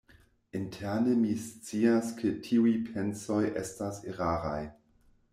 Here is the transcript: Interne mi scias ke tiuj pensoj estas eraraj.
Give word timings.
Interne 0.59 1.11
mi 1.23 1.33
scias 1.41 2.07
ke 2.21 2.31
tiuj 2.47 2.71
pensoj 2.87 3.41
estas 3.65 4.01
eraraj. 4.13 4.59